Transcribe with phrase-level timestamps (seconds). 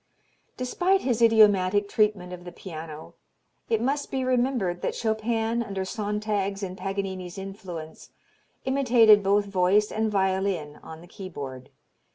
[0.57, 3.13] Despite his idiomatic treatment of the piano
[3.69, 8.09] it must be remembered that Chopin under Sontag's and Paganini's influence
[8.65, 11.69] imitated both voice and violin on the keyboard.